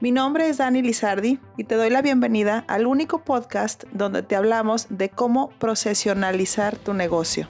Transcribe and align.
Mi 0.00 0.12
nombre 0.12 0.48
es 0.48 0.58
Dani 0.58 0.80
Lizardi 0.80 1.40
y 1.56 1.64
te 1.64 1.74
doy 1.74 1.90
la 1.90 2.02
bienvenida 2.02 2.64
al 2.68 2.86
único 2.86 3.24
podcast 3.24 3.82
donde 3.90 4.22
te 4.22 4.36
hablamos 4.36 4.86
de 4.90 5.08
cómo 5.08 5.50
profesionalizar 5.58 6.76
tu 6.76 6.94
negocio. 6.94 7.48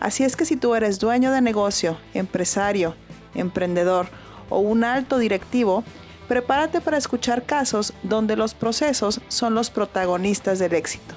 Así 0.00 0.24
es 0.24 0.34
que 0.34 0.46
si 0.46 0.56
tú 0.56 0.74
eres 0.74 0.98
dueño 0.98 1.30
de 1.30 1.42
negocio, 1.42 1.98
empresario, 2.14 2.96
emprendedor 3.34 4.06
o 4.48 4.60
un 4.60 4.82
alto 4.82 5.18
directivo, 5.18 5.84
prepárate 6.26 6.80
para 6.80 6.96
escuchar 6.96 7.44
casos 7.44 7.92
donde 8.02 8.34
los 8.34 8.54
procesos 8.54 9.20
son 9.28 9.54
los 9.54 9.68
protagonistas 9.68 10.58
del 10.58 10.72
éxito. 10.72 11.14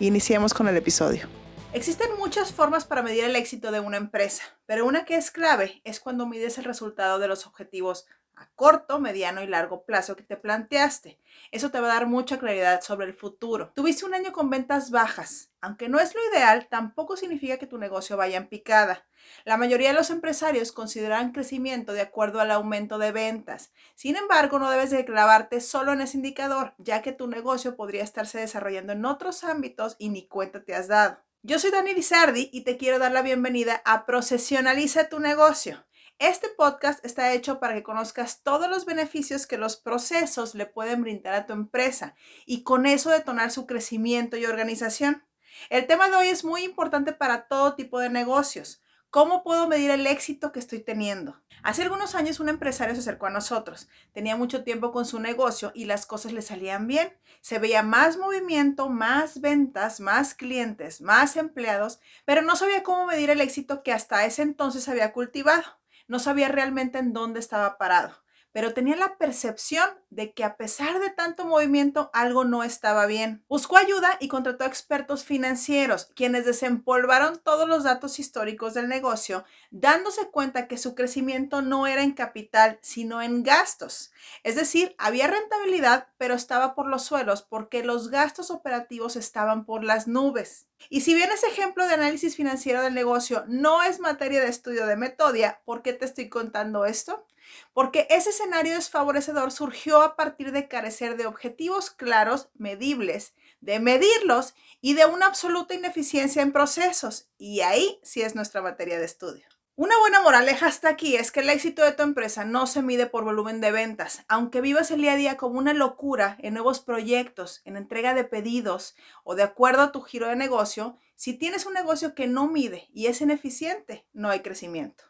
Iniciemos 0.00 0.54
con 0.54 0.66
el 0.66 0.78
episodio. 0.78 1.28
Existen 1.74 2.08
muchas 2.18 2.54
formas 2.54 2.86
para 2.86 3.02
medir 3.02 3.24
el 3.24 3.36
éxito 3.36 3.70
de 3.70 3.80
una 3.80 3.98
empresa, 3.98 4.44
pero 4.64 4.86
una 4.86 5.04
que 5.04 5.16
es 5.16 5.30
clave 5.30 5.82
es 5.84 6.00
cuando 6.00 6.24
mides 6.24 6.56
el 6.56 6.64
resultado 6.64 7.18
de 7.18 7.28
los 7.28 7.46
objetivos 7.46 8.06
a 8.36 8.50
corto, 8.54 9.00
mediano 9.00 9.42
y 9.42 9.46
largo 9.46 9.84
plazo 9.84 10.14
que 10.14 10.22
te 10.22 10.36
planteaste. 10.36 11.18
Eso 11.50 11.70
te 11.70 11.80
va 11.80 11.90
a 11.90 11.94
dar 11.94 12.06
mucha 12.06 12.38
claridad 12.38 12.82
sobre 12.82 13.06
el 13.06 13.14
futuro. 13.14 13.72
Tuviste 13.74 14.04
un 14.04 14.14
año 14.14 14.32
con 14.32 14.50
ventas 14.50 14.90
bajas. 14.90 15.50
Aunque 15.60 15.88
no 15.88 15.98
es 15.98 16.14
lo 16.14 16.20
ideal, 16.30 16.68
tampoco 16.70 17.16
significa 17.16 17.56
que 17.56 17.66
tu 17.66 17.78
negocio 17.78 18.16
vaya 18.16 18.36
en 18.36 18.48
picada. 18.48 19.06
La 19.44 19.56
mayoría 19.56 19.88
de 19.88 19.94
los 19.94 20.10
empresarios 20.10 20.70
consideran 20.70 21.32
crecimiento 21.32 21.92
de 21.92 22.02
acuerdo 22.02 22.40
al 22.40 22.50
aumento 22.50 22.98
de 22.98 23.10
ventas. 23.10 23.72
Sin 23.94 24.16
embargo, 24.16 24.58
no 24.58 24.70
debes 24.70 24.90
de 24.90 25.04
clavarte 25.04 25.60
solo 25.60 25.92
en 25.92 26.02
ese 26.02 26.18
indicador, 26.18 26.74
ya 26.78 27.02
que 27.02 27.12
tu 27.12 27.26
negocio 27.26 27.74
podría 27.74 28.04
estarse 28.04 28.38
desarrollando 28.38 28.92
en 28.92 29.04
otros 29.06 29.44
ámbitos 29.44 29.96
y 29.98 30.10
ni 30.10 30.28
cuenta 30.28 30.62
te 30.62 30.74
has 30.74 30.88
dado. 30.88 31.18
Yo 31.42 31.58
soy 31.58 31.70
Dani 31.70 31.94
Lizardi 31.94 32.50
y 32.52 32.62
te 32.62 32.76
quiero 32.76 32.98
dar 32.98 33.12
la 33.12 33.22
bienvenida 33.22 33.80
a 33.84 34.04
Procesionaliza 34.04 35.08
tu 35.08 35.20
negocio. 35.20 35.85
Este 36.18 36.48
podcast 36.48 37.04
está 37.04 37.34
hecho 37.34 37.60
para 37.60 37.74
que 37.74 37.82
conozcas 37.82 38.42
todos 38.42 38.70
los 38.70 38.86
beneficios 38.86 39.46
que 39.46 39.58
los 39.58 39.76
procesos 39.76 40.54
le 40.54 40.64
pueden 40.64 41.02
brindar 41.02 41.34
a 41.34 41.44
tu 41.44 41.52
empresa 41.52 42.14
y 42.46 42.62
con 42.62 42.86
eso 42.86 43.10
detonar 43.10 43.50
su 43.50 43.66
crecimiento 43.66 44.38
y 44.38 44.46
organización. 44.46 45.22
El 45.68 45.86
tema 45.86 46.08
de 46.08 46.16
hoy 46.16 46.28
es 46.28 46.42
muy 46.42 46.64
importante 46.64 47.12
para 47.12 47.48
todo 47.48 47.74
tipo 47.74 48.00
de 48.00 48.08
negocios. 48.08 48.80
¿Cómo 49.10 49.42
puedo 49.42 49.68
medir 49.68 49.90
el 49.90 50.06
éxito 50.06 50.52
que 50.52 50.58
estoy 50.58 50.80
teniendo? 50.80 51.38
Hace 51.62 51.82
algunos 51.82 52.14
años 52.14 52.40
un 52.40 52.48
empresario 52.48 52.94
se 52.94 53.02
acercó 53.02 53.26
a 53.26 53.30
nosotros. 53.30 53.86
Tenía 54.12 54.36
mucho 54.36 54.64
tiempo 54.64 54.92
con 54.92 55.04
su 55.04 55.20
negocio 55.20 55.70
y 55.74 55.84
las 55.84 56.06
cosas 56.06 56.32
le 56.32 56.40
salían 56.40 56.86
bien. 56.86 57.14
Se 57.42 57.58
veía 57.58 57.82
más 57.82 58.16
movimiento, 58.16 58.88
más 58.88 59.42
ventas, 59.42 60.00
más 60.00 60.34
clientes, 60.34 61.02
más 61.02 61.36
empleados, 61.36 62.00
pero 62.24 62.40
no 62.40 62.56
sabía 62.56 62.82
cómo 62.82 63.04
medir 63.04 63.28
el 63.28 63.42
éxito 63.42 63.82
que 63.82 63.92
hasta 63.92 64.24
ese 64.24 64.40
entonces 64.40 64.88
había 64.88 65.12
cultivado. 65.12 65.76
No 66.08 66.18
sabía 66.18 66.48
realmente 66.48 66.98
en 66.98 67.12
dónde 67.12 67.40
estaba 67.40 67.78
parado, 67.78 68.14
pero 68.56 68.72
tenía 68.72 68.96
la 68.96 69.18
percepción 69.18 69.86
de 70.08 70.32
que 70.32 70.42
a 70.42 70.56
pesar 70.56 70.98
de 70.98 71.10
tanto 71.10 71.44
movimiento 71.44 72.08
algo 72.14 72.46
no 72.46 72.64
estaba 72.64 73.04
bien. 73.04 73.44
Buscó 73.50 73.76
ayuda 73.76 74.16
y 74.18 74.28
contrató 74.28 74.64
expertos 74.64 75.24
financieros, 75.24 76.10
quienes 76.16 76.46
desempolvaron 76.46 77.38
todos 77.44 77.68
los 77.68 77.84
datos 77.84 78.18
históricos 78.18 78.72
del 78.72 78.88
negocio, 78.88 79.44
dándose 79.70 80.30
cuenta 80.30 80.68
que 80.68 80.78
su 80.78 80.94
crecimiento 80.94 81.60
no 81.60 81.86
era 81.86 82.02
en 82.02 82.14
capital, 82.14 82.78
sino 82.80 83.20
en 83.20 83.42
gastos. 83.42 84.10
Es 84.42 84.54
decir, 84.54 84.94
había 84.96 85.26
rentabilidad, 85.26 86.08
pero 86.16 86.32
estaba 86.32 86.74
por 86.74 86.86
los 86.86 87.04
suelos 87.04 87.42
porque 87.42 87.84
los 87.84 88.08
gastos 88.08 88.50
operativos 88.50 89.16
estaban 89.16 89.66
por 89.66 89.84
las 89.84 90.08
nubes. 90.08 90.66
Y 90.88 91.02
si 91.02 91.14
bien 91.14 91.30
ese 91.30 91.48
ejemplo 91.48 91.86
de 91.86 91.92
análisis 91.92 92.36
financiero 92.36 92.80
del 92.80 92.94
negocio 92.94 93.44
no 93.48 93.82
es 93.82 94.00
materia 94.00 94.40
de 94.40 94.48
estudio 94.48 94.86
de 94.86 94.96
Metodia, 94.96 95.60
¿por 95.66 95.82
qué 95.82 95.92
te 95.92 96.06
estoy 96.06 96.30
contando 96.30 96.86
esto? 96.86 97.26
Porque 97.72 98.06
ese 98.10 98.30
escenario 98.30 98.74
desfavorecedor 98.74 99.52
surgió 99.52 100.02
a 100.02 100.16
partir 100.16 100.52
de 100.52 100.68
carecer 100.68 101.16
de 101.16 101.26
objetivos 101.26 101.90
claros, 101.90 102.48
medibles, 102.54 103.34
de 103.60 103.80
medirlos 103.80 104.54
y 104.80 104.94
de 104.94 105.06
una 105.06 105.26
absoluta 105.26 105.74
ineficiencia 105.74 106.42
en 106.42 106.52
procesos. 106.52 107.28
Y 107.38 107.60
ahí 107.60 107.98
sí 108.02 108.22
es 108.22 108.34
nuestra 108.34 108.62
materia 108.62 108.98
de 108.98 109.04
estudio. 109.04 109.46
Una 109.78 109.98
buena 109.98 110.22
moraleja 110.22 110.68
hasta 110.68 110.88
aquí 110.88 111.16
es 111.16 111.30
que 111.30 111.40
el 111.40 111.50
éxito 111.50 111.84
de 111.84 111.92
tu 111.92 112.02
empresa 112.02 112.46
no 112.46 112.66
se 112.66 112.80
mide 112.80 113.04
por 113.04 113.24
volumen 113.24 113.60
de 113.60 113.72
ventas, 113.72 114.24
aunque 114.26 114.62
vivas 114.62 114.90
el 114.90 115.02
día 115.02 115.12
a 115.12 115.16
día 115.16 115.36
como 115.36 115.58
una 115.58 115.74
locura 115.74 116.38
en 116.40 116.54
nuevos 116.54 116.80
proyectos, 116.80 117.60
en 117.66 117.76
entrega 117.76 118.14
de 118.14 118.24
pedidos 118.24 118.96
o 119.22 119.34
de 119.34 119.42
acuerdo 119.42 119.82
a 119.82 119.92
tu 119.92 120.00
giro 120.00 120.28
de 120.28 120.36
negocio, 120.36 120.96
si 121.14 121.34
tienes 121.34 121.66
un 121.66 121.74
negocio 121.74 122.14
que 122.14 122.26
no 122.26 122.48
mide 122.48 122.88
y 122.94 123.08
es 123.08 123.20
ineficiente, 123.20 124.06
no 124.14 124.30
hay 124.30 124.40
crecimiento. 124.40 125.04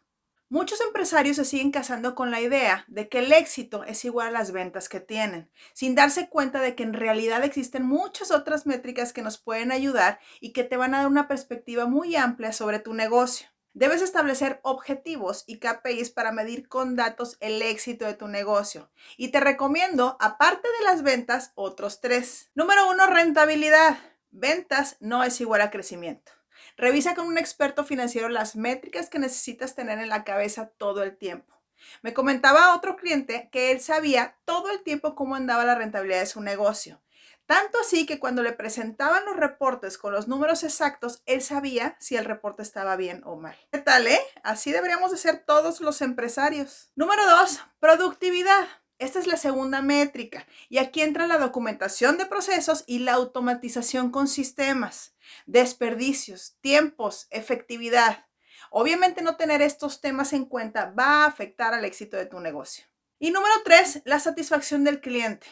Muchos 0.48 0.80
empresarios 0.80 1.34
se 1.34 1.44
siguen 1.44 1.72
casando 1.72 2.14
con 2.14 2.30
la 2.30 2.40
idea 2.40 2.84
de 2.86 3.08
que 3.08 3.18
el 3.18 3.32
éxito 3.32 3.82
es 3.82 4.04
igual 4.04 4.28
a 4.28 4.30
las 4.30 4.52
ventas 4.52 4.88
que 4.88 5.00
tienen, 5.00 5.50
sin 5.72 5.96
darse 5.96 6.28
cuenta 6.28 6.60
de 6.60 6.76
que 6.76 6.84
en 6.84 6.92
realidad 6.92 7.42
existen 7.42 7.84
muchas 7.84 8.30
otras 8.30 8.64
métricas 8.64 9.12
que 9.12 9.22
nos 9.22 9.38
pueden 9.38 9.72
ayudar 9.72 10.20
y 10.40 10.52
que 10.52 10.62
te 10.62 10.76
van 10.76 10.94
a 10.94 10.98
dar 10.98 11.08
una 11.08 11.26
perspectiva 11.26 11.86
muy 11.86 12.14
amplia 12.14 12.52
sobre 12.52 12.78
tu 12.78 12.94
negocio. 12.94 13.48
Debes 13.74 14.02
establecer 14.02 14.60
objetivos 14.62 15.42
y 15.48 15.58
KPIs 15.58 16.10
para 16.10 16.30
medir 16.30 16.68
con 16.68 16.94
datos 16.94 17.38
el 17.40 17.60
éxito 17.60 18.04
de 18.06 18.14
tu 18.14 18.28
negocio. 18.28 18.88
Y 19.16 19.32
te 19.32 19.40
recomiendo, 19.40 20.16
aparte 20.20 20.68
de 20.78 20.84
las 20.84 21.02
ventas, 21.02 21.50
otros 21.56 22.00
tres. 22.00 22.52
Número 22.54 22.88
uno, 22.88 23.08
rentabilidad. 23.08 23.98
Ventas 24.30 24.96
no 25.00 25.24
es 25.24 25.40
igual 25.40 25.60
a 25.60 25.72
crecimiento. 25.72 26.30
Revisa 26.76 27.14
con 27.14 27.26
un 27.26 27.38
experto 27.38 27.84
financiero 27.84 28.28
las 28.28 28.56
métricas 28.56 29.08
que 29.08 29.18
necesitas 29.18 29.74
tener 29.74 29.98
en 29.98 30.08
la 30.08 30.24
cabeza 30.24 30.70
todo 30.76 31.02
el 31.02 31.16
tiempo. 31.16 31.54
Me 32.02 32.14
comentaba 32.14 32.74
otro 32.74 32.96
cliente 32.96 33.48
que 33.52 33.70
él 33.70 33.80
sabía 33.80 34.36
todo 34.44 34.70
el 34.70 34.82
tiempo 34.82 35.14
cómo 35.14 35.34
andaba 35.34 35.64
la 35.64 35.74
rentabilidad 35.74 36.20
de 36.20 36.26
su 36.26 36.40
negocio. 36.40 37.00
Tanto 37.46 37.78
así 37.78 38.06
que 38.06 38.18
cuando 38.18 38.42
le 38.42 38.52
presentaban 38.52 39.24
los 39.24 39.36
reportes 39.36 39.98
con 39.98 40.12
los 40.12 40.26
números 40.26 40.64
exactos, 40.64 41.22
él 41.26 41.42
sabía 41.42 41.96
si 42.00 42.16
el 42.16 42.24
reporte 42.24 42.62
estaba 42.62 42.96
bien 42.96 43.22
o 43.24 43.36
mal. 43.36 43.56
¿Qué 43.70 43.78
tal, 43.78 44.08
eh? 44.08 44.20
Así 44.42 44.72
deberíamos 44.72 45.12
de 45.12 45.16
ser 45.16 45.44
todos 45.46 45.80
los 45.80 46.02
empresarios. 46.02 46.90
Número 46.96 47.24
dos, 47.24 47.60
productividad. 47.78 48.66
Esta 48.98 49.18
es 49.18 49.26
la 49.26 49.36
segunda 49.36 49.82
métrica 49.82 50.46
y 50.70 50.78
aquí 50.78 51.02
entra 51.02 51.26
la 51.26 51.36
documentación 51.36 52.16
de 52.16 52.24
procesos 52.24 52.82
y 52.86 53.00
la 53.00 53.12
automatización 53.12 54.10
con 54.10 54.26
sistemas, 54.26 55.14
desperdicios, 55.46 56.56
tiempos, 56.60 57.26
efectividad. 57.30 58.26
Obviamente 58.70 59.22
no 59.22 59.36
tener 59.36 59.62
estos 59.62 60.00
temas 60.00 60.32
en 60.32 60.44
cuenta 60.44 60.92
va 60.98 61.24
a 61.24 61.26
afectar 61.26 61.74
al 61.74 61.84
éxito 61.84 62.16
de 62.16 62.26
tu 62.26 62.40
negocio. 62.40 62.84
Y 63.18 63.30
número 63.30 63.54
tres, 63.64 64.02
la 64.04 64.20
satisfacción 64.20 64.84
del 64.84 65.00
cliente 65.00 65.46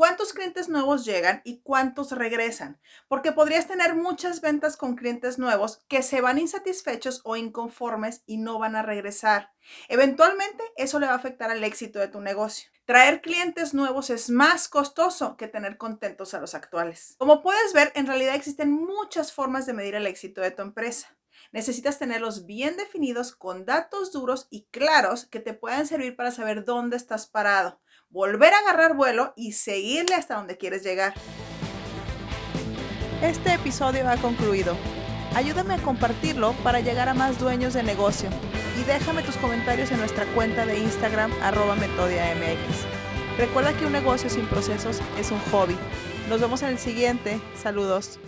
cuántos 0.00 0.32
clientes 0.32 0.70
nuevos 0.70 1.04
llegan 1.04 1.42
y 1.44 1.60
cuántos 1.60 2.12
regresan, 2.12 2.80
porque 3.06 3.32
podrías 3.32 3.66
tener 3.68 3.94
muchas 3.94 4.40
ventas 4.40 4.78
con 4.78 4.96
clientes 4.96 5.38
nuevos 5.38 5.84
que 5.88 6.02
se 6.02 6.22
van 6.22 6.38
insatisfechos 6.38 7.20
o 7.22 7.36
inconformes 7.36 8.22
y 8.24 8.38
no 8.38 8.58
van 8.58 8.76
a 8.76 8.82
regresar. 8.82 9.52
Eventualmente 9.88 10.64
eso 10.78 11.00
le 11.00 11.06
va 11.06 11.12
a 11.12 11.16
afectar 11.16 11.50
al 11.50 11.62
éxito 11.64 11.98
de 11.98 12.08
tu 12.08 12.22
negocio. 12.22 12.70
Traer 12.86 13.20
clientes 13.20 13.74
nuevos 13.74 14.08
es 14.08 14.30
más 14.30 14.68
costoso 14.70 15.36
que 15.36 15.48
tener 15.48 15.76
contentos 15.76 16.32
a 16.32 16.40
los 16.40 16.54
actuales. 16.54 17.16
Como 17.18 17.42
puedes 17.42 17.74
ver, 17.74 17.92
en 17.94 18.06
realidad 18.06 18.36
existen 18.36 18.72
muchas 18.72 19.34
formas 19.34 19.66
de 19.66 19.74
medir 19.74 19.96
el 19.96 20.06
éxito 20.06 20.40
de 20.40 20.50
tu 20.50 20.62
empresa. 20.62 21.14
Necesitas 21.52 21.98
tenerlos 21.98 22.46
bien 22.46 22.78
definidos 22.78 23.36
con 23.36 23.66
datos 23.66 24.12
duros 24.12 24.46
y 24.48 24.64
claros 24.70 25.26
que 25.26 25.40
te 25.40 25.52
puedan 25.52 25.86
servir 25.86 26.16
para 26.16 26.30
saber 26.30 26.64
dónde 26.64 26.96
estás 26.96 27.26
parado 27.26 27.82
volver 28.10 28.52
a 28.52 28.58
agarrar 28.58 28.94
vuelo 28.96 29.32
y 29.36 29.52
seguirle 29.52 30.16
hasta 30.16 30.34
donde 30.36 30.56
quieres 30.56 30.82
llegar. 30.82 31.14
Este 33.22 33.54
episodio 33.54 34.08
ha 34.08 34.16
concluido. 34.16 34.76
Ayúdame 35.34 35.74
a 35.74 35.78
compartirlo 35.78 36.54
para 36.64 36.80
llegar 36.80 37.08
a 37.08 37.14
más 37.14 37.38
dueños 37.38 37.74
de 37.74 37.84
negocio 37.84 38.28
y 38.80 38.84
déjame 38.84 39.22
tus 39.22 39.36
comentarios 39.36 39.92
en 39.92 39.98
nuestra 39.98 40.26
cuenta 40.34 40.66
de 40.66 40.78
Instagram 40.78 41.30
arroba 41.42 41.76
metodiamx. 41.76 42.84
Recuerda 43.38 43.72
que 43.74 43.86
un 43.86 43.92
negocio 43.92 44.28
sin 44.28 44.46
procesos 44.46 45.00
es 45.18 45.30
un 45.30 45.38
hobby. 45.52 45.76
Nos 46.28 46.40
vemos 46.40 46.62
en 46.62 46.70
el 46.70 46.78
siguiente. 46.78 47.40
Saludos. 47.62 48.18